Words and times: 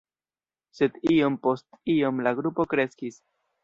Sed 0.77 0.97
iom 1.17 1.37
post 1.45 1.79
iom 1.99 2.27
la 2.29 2.37
grupo 2.43 2.71
kreskis. 2.75 3.27